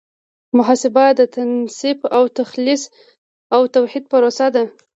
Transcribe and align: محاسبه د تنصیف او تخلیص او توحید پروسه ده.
محاسبه 0.57 1.03
د 1.19 1.21
تنصیف 1.35 1.99
او 2.17 2.23
تخلیص 2.39 2.83
او 3.55 3.61
توحید 3.75 4.03
پروسه 4.11 4.47
ده. 4.55 4.63